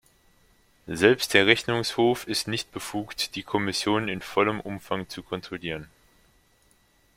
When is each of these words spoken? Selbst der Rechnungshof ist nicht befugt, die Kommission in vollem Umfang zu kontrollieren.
Selbst 0.87 1.35
der 1.35 1.45
Rechnungshof 1.45 2.25
ist 2.27 2.47
nicht 2.47 2.71
befugt, 2.71 3.35
die 3.35 3.43
Kommission 3.43 4.07
in 4.07 4.21
vollem 4.21 4.59
Umfang 4.59 5.07
zu 5.07 5.21
kontrollieren. 5.21 5.91